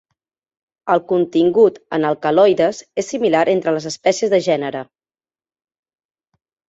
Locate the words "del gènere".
4.35-4.83